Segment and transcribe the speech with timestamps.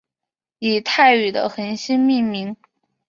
[0.57, 2.57] 以泰语的恒星命名。